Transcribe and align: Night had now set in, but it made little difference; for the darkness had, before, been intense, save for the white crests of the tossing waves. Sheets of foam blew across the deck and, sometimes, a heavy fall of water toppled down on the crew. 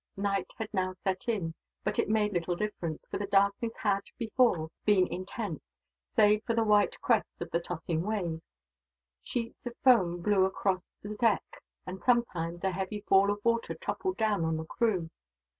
Night 0.17 0.49
had 0.57 0.73
now 0.73 0.93
set 0.93 1.27
in, 1.29 1.53
but 1.83 1.99
it 1.99 2.09
made 2.09 2.33
little 2.33 2.55
difference; 2.55 3.05
for 3.05 3.19
the 3.19 3.27
darkness 3.27 3.77
had, 3.77 4.01
before, 4.17 4.71
been 4.83 5.05
intense, 5.05 5.69
save 6.15 6.43
for 6.43 6.55
the 6.55 6.63
white 6.63 6.99
crests 7.01 7.39
of 7.39 7.51
the 7.51 7.59
tossing 7.59 8.01
waves. 8.01 8.41
Sheets 9.21 9.63
of 9.67 9.77
foam 9.83 10.23
blew 10.23 10.43
across 10.45 10.91
the 11.03 11.13
deck 11.15 11.61
and, 11.85 12.01
sometimes, 12.03 12.63
a 12.63 12.71
heavy 12.71 13.01
fall 13.01 13.29
of 13.29 13.45
water 13.45 13.75
toppled 13.75 14.17
down 14.17 14.43
on 14.43 14.57
the 14.57 14.65
crew. 14.65 15.11